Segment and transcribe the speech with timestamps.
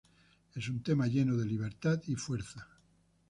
[0.55, 2.67] Es un tema lleno de libertad y fuerza.